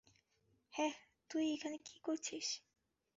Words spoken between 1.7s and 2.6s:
কী করছিস?